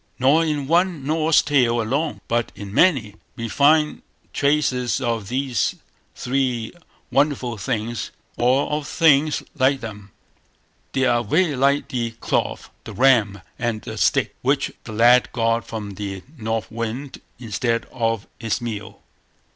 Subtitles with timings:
[0.17, 4.01] Nor in one Norse tale alone, but in many, we find
[4.33, 5.75] traces of these
[6.15, 6.73] three
[7.11, 10.09] wonderful things, or of things like them.
[10.93, 15.67] They are very like the cloth, the ram, and the stick, which the lad got
[15.67, 19.03] from the North Wind instead of his meal.